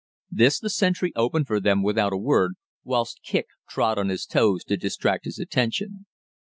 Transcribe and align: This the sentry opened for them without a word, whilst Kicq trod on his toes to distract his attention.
This 0.31 0.59
the 0.59 0.71
sentry 0.71 1.13
opened 1.15 1.45
for 1.45 1.59
them 1.59 1.83
without 1.83 2.11
a 2.11 2.17
word, 2.17 2.53
whilst 2.83 3.19
Kicq 3.23 3.45
trod 3.69 3.99
on 3.99 4.09
his 4.09 4.25
toes 4.25 4.63
to 4.63 4.75
distract 4.75 5.25
his 5.25 5.37
attention. 5.37 6.07